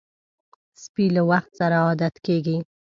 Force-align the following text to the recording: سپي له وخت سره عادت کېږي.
سپي 0.83 1.05
له 1.15 1.21
وخت 1.29 1.51
سره 1.59 1.75
عادت 1.85 2.15
کېږي. 2.25 2.57